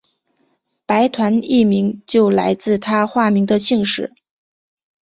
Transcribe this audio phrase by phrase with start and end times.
[0.87, 4.15] 白团一名就来自他化名的姓氏。